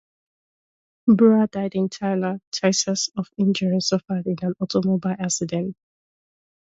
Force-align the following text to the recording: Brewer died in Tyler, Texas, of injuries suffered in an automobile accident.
Brewer 1.05 1.45
died 1.45 1.75
in 1.75 1.87
Tyler, 1.87 2.39
Texas, 2.51 3.11
of 3.15 3.27
injuries 3.37 3.89
suffered 3.89 4.25
in 4.25 4.37
an 4.41 4.55
automobile 4.59 5.15
accident. 5.19 5.77